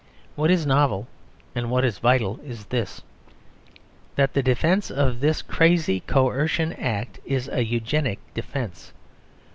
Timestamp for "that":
4.15-4.33